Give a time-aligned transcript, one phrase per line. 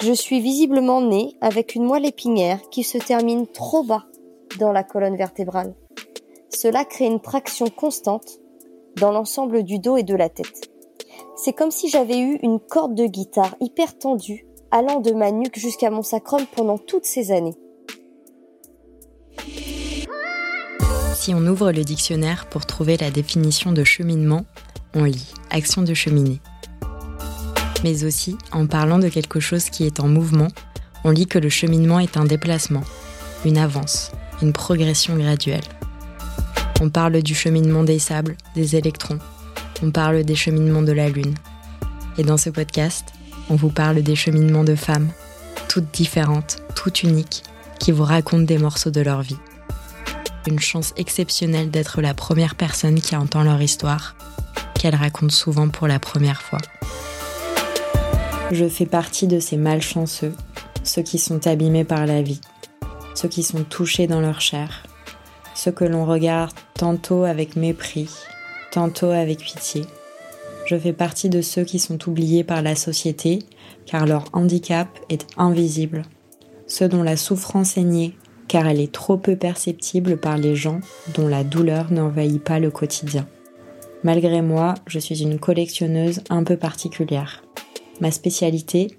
[0.00, 4.04] Je suis visiblement née avec une moelle épinière qui se termine trop bas
[4.58, 5.74] dans la colonne vertébrale.
[6.50, 8.38] Cela crée une traction constante
[8.96, 10.70] dans l'ensemble du dos et de la tête.
[11.36, 15.58] C'est comme si j'avais eu une corde de guitare hyper tendue allant de ma nuque
[15.58, 17.54] jusqu'à mon sacrum pendant toutes ces années.
[21.14, 24.44] Si on ouvre le dictionnaire pour trouver la définition de cheminement,
[24.94, 26.40] on lit action de cheminée.
[27.82, 30.48] Mais aussi, en parlant de quelque chose qui est en mouvement,
[31.04, 32.84] on lit que le cheminement est un déplacement,
[33.44, 35.64] une avance, une progression graduelle.
[36.80, 39.18] On parle du cheminement des sables, des électrons.
[39.82, 41.34] On parle des cheminements de la Lune.
[42.16, 43.12] Et dans ce podcast,
[43.50, 45.08] on vous parle des cheminements de femmes,
[45.68, 47.42] toutes différentes, toutes uniques,
[47.78, 49.38] qui vous racontent des morceaux de leur vie.
[50.46, 54.14] Une chance exceptionnelle d'être la première personne qui entend leur histoire,
[54.92, 56.60] racontent souvent pour la première fois.
[58.50, 60.34] Je fais partie de ces malchanceux,
[60.82, 62.40] ceux qui sont abîmés par la vie,
[63.14, 64.82] ceux qui sont touchés dans leur chair,
[65.54, 68.10] ceux que l'on regarde tantôt avec mépris,
[68.70, 69.86] tantôt avec pitié.
[70.66, 73.40] Je fais partie de ceux qui sont oubliés par la société
[73.86, 76.02] car leur handicap est invisible,
[76.66, 78.16] ceux dont la souffrance est niée
[78.48, 80.80] car elle est trop peu perceptible par les gens
[81.14, 83.26] dont la douleur n'envahit pas le quotidien.
[84.04, 87.42] Malgré moi, je suis une collectionneuse un peu particulière.
[88.02, 88.98] Ma spécialité,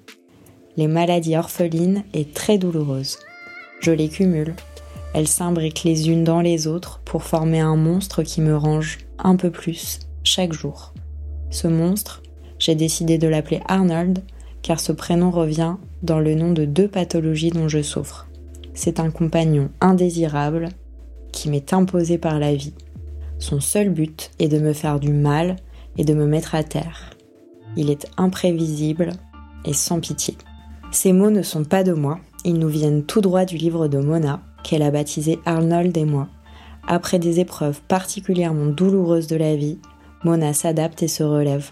[0.77, 3.19] les maladies orphelines et très douloureuses.
[3.81, 4.55] Je les cumule.
[5.13, 9.35] Elles s'imbriquent les unes dans les autres pour former un monstre qui me range un
[9.35, 10.91] peu plus chaque jour.
[11.51, 12.23] Ce monstre,
[12.57, 14.23] j'ai décidé de l'appeler Arnold
[14.63, 18.27] car ce prénom revient dans le nom de deux pathologies dont je souffre.
[18.73, 20.69] C'est un compagnon indésirable
[21.31, 22.73] qui m'est imposé par la vie.
[23.39, 25.58] Son seul but est de me faire du mal
[25.97, 27.11] et de me mettre à terre.
[27.75, 29.11] Il est imprévisible
[29.66, 30.38] et sans pitié.
[30.91, 33.97] Ces mots ne sont pas de moi, ils nous viennent tout droit du livre de
[33.97, 36.28] Mona, qu'elle a baptisé Arnold et moi.
[36.88, 39.79] Après des épreuves particulièrement douloureuses de la vie,
[40.24, 41.69] Mona s'adapte et se relève.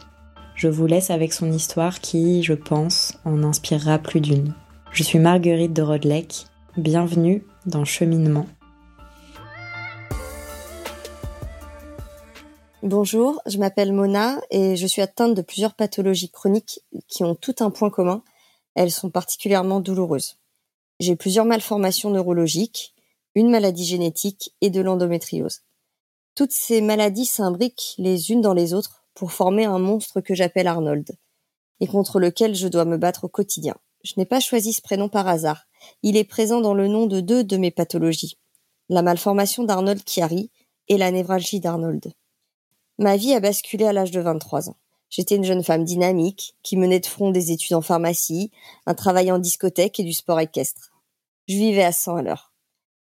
[0.56, 4.54] Je vous laisse avec son histoire qui, je pense, en inspirera plus d'une.
[4.92, 6.46] Je suis Marguerite de Rodelec.
[6.78, 8.46] Bienvenue dans Cheminement.
[12.86, 17.56] Bonjour, je m'appelle Mona et je suis atteinte de plusieurs pathologies chroniques qui ont tout
[17.62, 18.26] un point commun.
[18.76, 20.36] Elles sont particulièrement douloureuses.
[21.00, 22.94] J'ai plusieurs malformations neurologiques,
[23.36, 25.62] une maladie génétique et de l'endométriose.
[26.36, 30.68] Toutes ces maladies s'imbriquent les unes dans les autres pour former un monstre que j'appelle
[30.68, 31.10] Arnold
[31.80, 33.78] et contre lequel je dois me battre au quotidien.
[34.04, 35.68] Je n'ai pas choisi ce prénom par hasard.
[36.02, 38.38] Il est présent dans le nom de deux de mes pathologies.
[38.90, 40.52] La malformation d'Arnold Chiari
[40.90, 42.12] et la névralgie d'Arnold.
[43.04, 44.78] Ma vie a basculé à l'âge de 23 ans.
[45.10, 48.50] J'étais une jeune femme dynamique, qui menait de front des études en pharmacie,
[48.86, 50.94] un travail en discothèque et du sport équestre.
[51.50, 52.54] Je vivais à 100 à l'heure.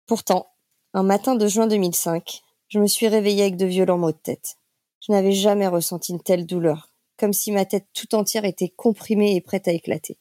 [0.06, 0.46] Pourtant,
[0.94, 4.58] un matin de juin 2005, je me suis réveillée avec de violents maux de tête.
[5.00, 9.34] Je n'avais jamais ressenti une telle douleur, comme si ma tête tout entière était comprimée
[9.34, 10.16] et prête à éclater.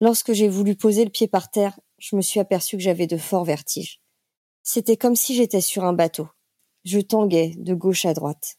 [0.00, 3.18] Lorsque j'ai voulu poser le pied par terre, je me suis aperçue que j'avais de
[3.18, 4.00] forts vertiges.
[4.64, 6.26] C'était comme si j'étais sur un bateau.
[6.84, 8.58] Je tanguais de gauche à droite.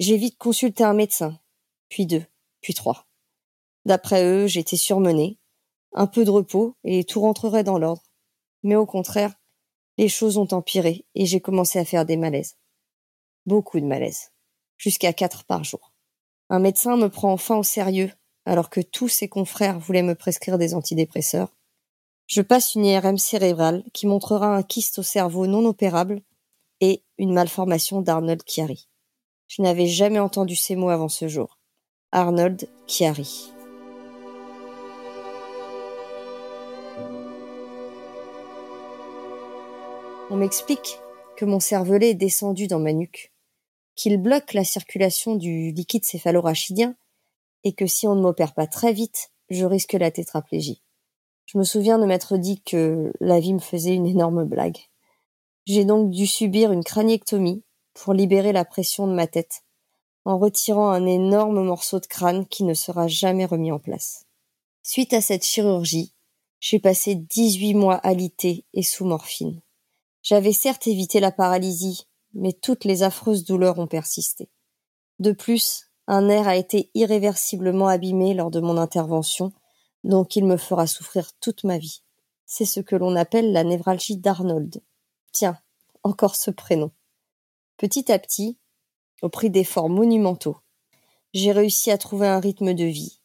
[0.00, 1.40] J'ai vite consulté un médecin,
[1.88, 2.24] puis deux,
[2.60, 3.06] puis trois.
[3.84, 5.38] D'après eux, j'étais surmenée,
[5.92, 8.04] un peu de repos et tout rentrerait dans l'ordre.
[8.62, 9.34] Mais au contraire,
[9.96, 12.56] les choses ont empiré et j'ai commencé à faire des malaises.
[13.46, 14.30] Beaucoup de malaises.
[14.76, 15.92] Jusqu'à quatre par jour.
[16.48, 18.12] Un médecin me prend enfin au sérieux
[18.44, 21.54] alors que tous ses confrères voulaient me prescrire des antidépresseurs.
[22.26, 26.22] Je passe une IRM cérébrale qui montrera un kyste au cerveau non opérable
[26.80, 28.87] et une malformation d'Arnold Chiari.
[29.48, 31.58] Je n'avais jamais entendu ces mots avant ce jour.
[32.12, 33.50] Arnold Chiari.
[40.30, 41.00] On m'explique
[41.38, 43.32] que mon cervelet est descendu dans ma nuque,
[43.96, 46.94] qu'il bloque la circulation du liquide céphalorachidien
[47.64, 50.82] et que si on ne m'opère pas très vite, je risque la tétraplégie.
[51.46, 54.76] Je me souviens de m'être dit que la vie me faisait une énorme blague.
[55.64, 57.62] J'ai donc dû subir une craniectomie
[57.98, 59.64] pour libérer la pression de ma tête,
[60.24, 64.26] en retirant un énorme morceau de crâne qui ne sera jamais remis en place.
[64.82, 66.14] Suite à cette chirurgie,
[66.60, 69.60] j'ai passé 18 mois alité et sous morphine.
[70.22, 74.48] J'avais certes évité la paralysie, mais toutes les affreuses douleurs ont persisté.
[75.18, 79.52] De plus, un nerf a été irréversiblement abîmé lors de mon intervention,
[80.04, 82.02] donc il me fera souffrir toute ma vie.
[82.46, 84.82] C'est ce que l'on appelle la névralgie d'Arnold.
[85.32, 85.58] Tiens,
[86.04, 86.92] encore ce prénom.
[87.78, 88.58] Petit à petit,
[89.22, 90.56] au prix d'efforts monumentaux,
[91.32, 93.20] j'ai réussi à trouver un rythme de vie.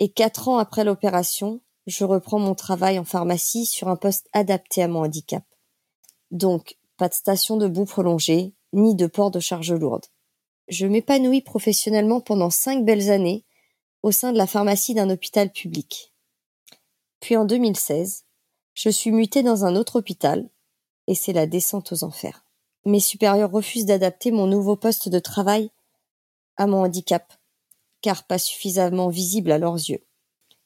[0.00, 4.82] Et quatre ans après l'opération, je reprends mon travail en pharmacie sur un poste adapté
[4.82, 5.44] à mon handicap.
[6.32, 10.06] Donc, pas de station de bout prolongée, ni de port de charge lourde.
[10.66, 13.44] Je m'épanouis professionnellement pendant cinq belles années
[14.02, 16.12] au sein de la pharmacie d'un hôpital public.
[17.20, 18.24] Puis en 2016,
[18.74, 20.50] je suis mutée dans un autre hôpital,
[21.06, 22.43] et c'est la descente aux enfers.
[22.86, 25.70] Mes supérieurs refusent d'adapter mon nouveau poste de travail
[26.56, 27.32] à mon handicap,
[28.02, 30.04] car pas suffisamment visible à leurs yeux.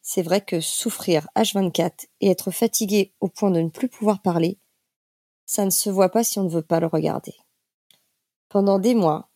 [0.02, 4.58] C'est vrai que souffrir H24 et être fatigué au point de ne plus pouvoir parler,
[5.46, 7.34] ça ne se voit pas si on ne veut pas le regarder.
[8.48, 9.30] Pendant des mois,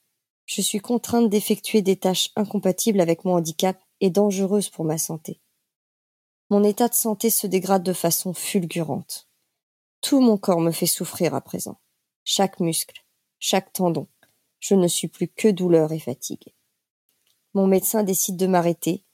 [0.47, 5.41] je suis contrainte d'effectuer des tâches incompatibles avec mon handicap et dangereuses pour ma santé.
[6.51, 9.29] Mon état de santé se dégrade de façon fulgurante.
[10.01, 11.79] Tout mon corps me fait souffrir à présent.
[12.25, 13.03] Chaque muscle,
[13.41, 14.07] chaque tendon.
[14.61, 16.55] Je ne suis plus que douleur et fatigue.
[17.53, 19.05] Mon médecin décide de m'arrêter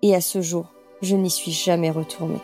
[0.00, 0.72] et à ce jour,
[1.02, 2.40] je n'y suis jamais retournée.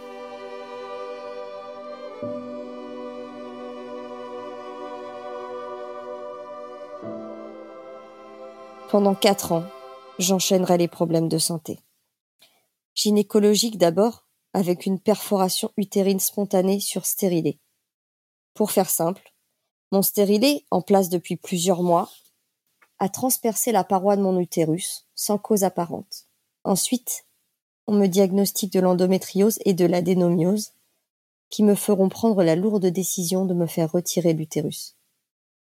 [8.90, 9.64] Pendant quatre ans,
[10.18, 11.78] j'enchaînerai les problèmes de santé.
[12.94, 17.58] Gynécologique d'abord, avec une perforation utérine spontanée sur stérilet.
[18.52, 19.32] Pour faire simple,
[19.90, 22.10] mon stérilet, en place depuis plusieurs mois,
[22.98, 26.26] a transpercé la paroi de mon utérus, sans cause apparente.
[26.64, 27.24] Ensuite,
[27.86, 30.72] on me diagnostique de l'endométriose et de l'adénomiose,
[31.48, 34.96] qui me feront prendre la lourde décision de me faire retirer l'utérus.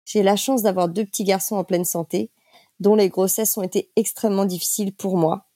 [0.05, 2.31] J'ai la chance d'avoir deux petits garçons en pleine santé,
[2.81, 5.47] dont les grossesses ont été extrêmement difficiles pour moi,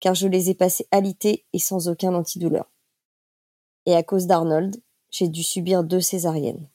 [0.00, 2.70] car je les ai passées alitées et sans aucun antidouleur.
[3.86, 6.68] Et à cause d'Arnold, j'ai dû subir deux césariennes.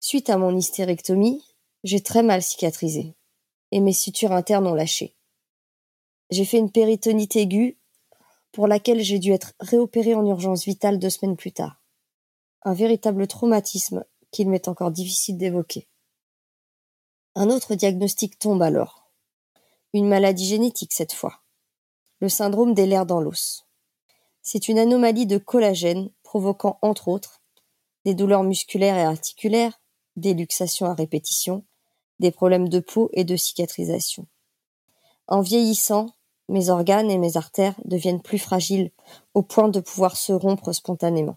[0.00, 1.44] Suite à mon hystérectomie,
[1.82, 3.16] j'ai très mal cicatrisé,
[3.72, 5.16] et mes sutures internes ont lâché.
[6.30, 7.78] J'ai fait une péritonite aiguë,
[8.52, 11.82] pour laquelle j'ai dû être réopérée en urgence vitale deux semaines plus tard.
[12.62, 15.88] Un véritable traumatisme qu'il m'est encore difficile d'évoquer.
[17.34, 19.10] Un autre diagnostic tombe alors.
[19.92, 21.40] Une maladie génétique cette fois.
[22.20, 23.66] Le syndrome des lairs dans l'os.
[24.42, 27.42] C'est une anomalie de collagène provoquant entre autres
[28.04, 29.77] des douleurs musculaires et articulaires,
[30.18, 31.64] des luxations à répétition,
[32.18, 34.26] des problèmes de peau et de cicatrisation.
[35.26, 36.10] En vieillissant,
[36.48, 38.90] mes organes et mes artères deviennent plus fragiles
[39.34, 41.36] au point de pouvoir se rompre spontanément.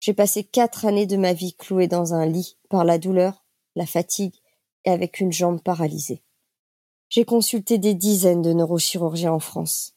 [0.00, 3.44] J'ai passé quatre années de ma vie clouée dans un lit par la douleur,
[3.74, 4.36] la fatigue
[4.84, 6.22] et avec une jambe paralysée.
[7.08, 9.94] J'ai consulté des dizaines de neurochirurgiens en France.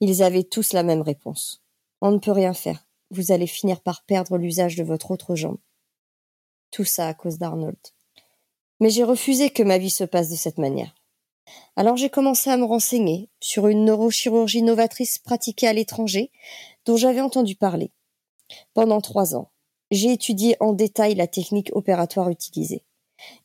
[0.00, 1.62] Ils avaient tous la même réponse.
[2.00, 2.86] On ne peut rien faire.
[3.10, 5.58] Vous allez finir par perdre l'usage de votre autre jambe.
[6.72, 7.76] Tout ça à cause d'Arnold.
[8.80, 10.94] Mais j'ai refusé que ma vie se passe de cette manière.
[11.76, 16.32] Alors j'ai commencé à me renseigner sur une neurochirurgie novatrice pratiquée à l'étranger
[16.86, 17.92] dont j'avais entendu parler.
[18.74, 19.50] Pendant trois ans,
[19.90, 22.82] j'ai étudié en détail la technique opératoire utilisée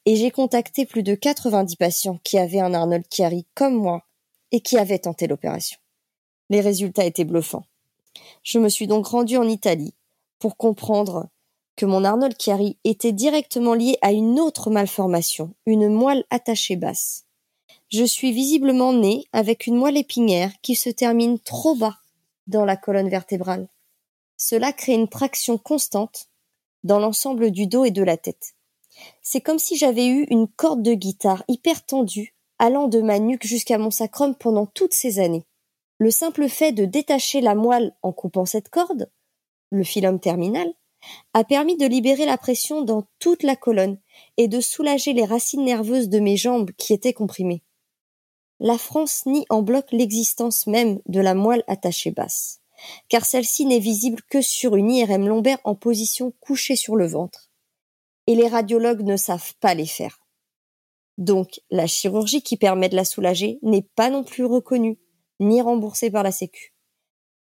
[0.05, 4.03] et j'ai contacté plus de 90 patients qui avaient un Arnold Chiari comme moi
[4.51, 5.77] et qui avaient tenté l'opération.
[6.49, 7.65] Les résultats étaient bluffants.
[8.43, 9.93] Je me suis donc rendue en Italie
[10.39, 11.27] pour comprendre
[11.77, 17.25] que mon Arnold Chiari était directement lié à une autre malformation, une moelle attachée basse.
[17.89, 21.97] Je suis visiblement née avec une moelle épinière qui se termine trop bas
[22.47, 23.69] dans la colonne vertébrale.
[24.35, 26.27] Cela crée une traction constante
[26.83, 28.55] dans l'ensemble du dos et de la tête.
[29.21, 33.45] C'est comme si j'avais eu une corde de guitare hyper tendue allant de ma nuque
[33.45, 35.45] jusqu'à mon sacrum pendant toutes ces années.
[35.99, 39.11] Le simple fait de détacher la moelle en coupant cette corde,
[39.69, 40.73] le filum terminal,
[41.33, 43.99] a permis de libérer la pression dans toute la colonne
[44.37, 47.63] et de soulager les racines nerveuses de mes jambes qui étaient comprimées.
[48.59, 52.61] La France nie en bloc l'existence même de la moelle attachée basse,
[53.09, 57.47] car celle-ci n'est visible que sur une IRM lombaire en position couchée sur le ventre
[58.27, 60.19] et les radiologues ne savent pas les faire.
[61.17, 64.99] Donc, la chirurgie qui permet de la soulager n'est pas non plus reconnue,
[65.39, 66.75] ni remboursée par la Sécu.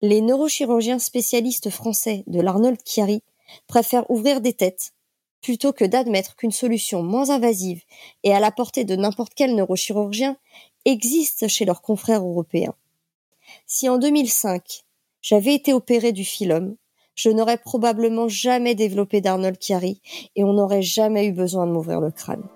[0.02, 3.22] Les neurochirurgiens spécialistes français de l'Arnold Chiari
[3.68, 4.94] préfèrent ouvrir des têtes
[5.42, 7.84] plutôt que d'admettre qu'une solution moins invasive
[8.24, 10.38] et à la portée de n'importe quel neurochirurgien
[10.86, 12.76] existe chez leurs confrères européens.
[13.66, 14.84] Si en 2005,
[15.22, 16.76] j'avais été opéré du phylum,
[17.16, 20.02] je n'aurais probablement jamais développé d'Arnold Chiari
[20.36, 22.48] et on n'aurait jamais eu besoin de m'ouvrir le crâne.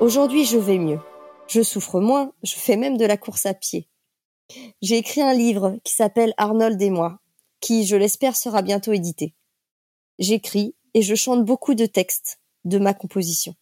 [0.00, 0.98] Aujourd'hui, je vais mieux.
[1.46, 3.88] Je souffre moins, je fais même de la course à pied.
[4.82, 7.20] J'ai écrit un livre qui s'appelle Arnold et moi,
[7.60, 9.34] qui, je l'espère, sera bientôt édité.
[10.18, 13.54] J'écris et je chante beaucoup de textes de ma composition.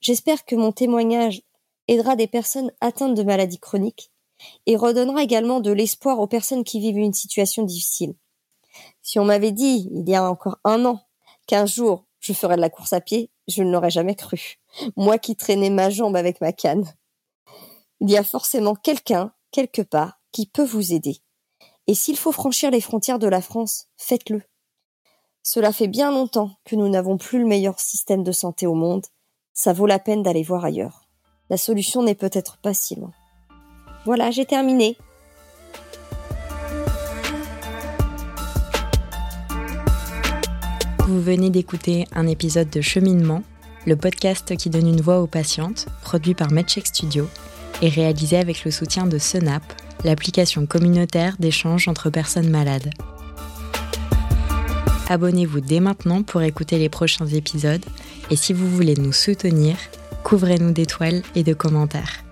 [0.00, 1.42] J'espère que mon témoignage
[1.88, 4.10] aidera des personnes atteintes de maladies chroniques
[4.66, 8.14] et redonnera également de l'espoir aux personnes qui vivent une situation difficile.
[9.02, 11.00] Si on m'avait dit, il y a encore un an,
[11.46, 14.57] qu'un jour je ferais de la course à pied, je ne l'aurais jamais cru.
[14.96, 16.84] Moi qui traînais ma jambe avec ma canne.
[18.00, 21.18] Il y a forcément quelqu'un, quelque part, qui peut vous aider.
[21.86, 24.42] Et s'il faut franchir les frontières de la France, faites-le.
[25.42, 29.06] Cela fait bien longtemps que nous n'avons plus le meilleur système de santé au monde.
[29.54, 31.08] Ça vaut la peine d'aller voir ailleurs.
[31.48, 33.12] La solution n'est peut-être pas si loin.
[34.04, 34.98] Voilà, j'ai terminé.
[41.06, 43.42] Vous venez d'écouter un épisode de Cheminement,
[43.88, 47.26] le podcast qui donne une voix aux patientes, produit par MedCheck Studio
[47.80, 49.62] et réalisé avec le soutien de Senap,
[50.04, 52.90] l'application communautaire d'échange entre personnes malades.
[55.08, 57.84] Abonnez-vous dès maintenant pour écouter les prochains épisodes
[58.30, 59.76] et si vous voulez nous soutenir,
[60.22, 62.22] couvrez-nous d'étoiles et de commentaires.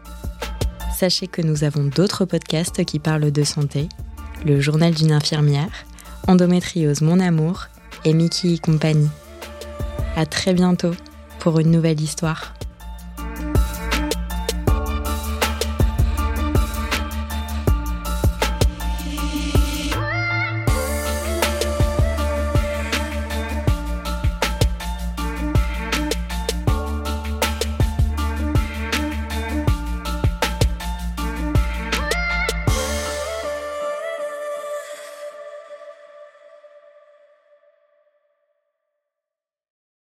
[0.95, 3.89] Sachez que nous avons d'autres podcasts qui parlent de santé,
[4.45, 5.87] le journal d'une infirmière,
[6.29, 7.69] Endométriose Mon Amour
[8.05, 9.09] et Mickey et compagnie.
[10.17, 10.93] À très bientôt
[11.47, 12.56] pour une nouvelle histoire.